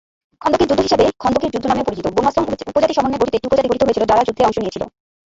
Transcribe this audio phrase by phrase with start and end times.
[0.41, 3.83] খন্দকের যুদ্ধ হিসাবে খন্দকের যুদ্ধ নামেও পরিচিত, বনু আসলাম উপজাতির সমন্বয়ে গঠিত একটি উপজাতি গঠিত
[3.85, 4.83] হয়েছিল যারা যুদ্ধে অংশ নিয়েছিল।